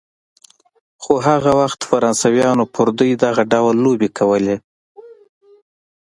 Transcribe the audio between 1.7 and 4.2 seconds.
فرانسویانو پر دوی دغه ډول لوبې